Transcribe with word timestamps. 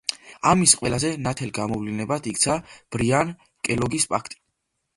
ამის 0.51 0.71
ყველაზე 0.79 1.11
ნათელ 1.25 1.51
გამოვლინებად 1.59 2.31
იქცა 2.33 2.57
ბრიან–კელოგის 2.97 4.13
პაქტი. 4.15 4.43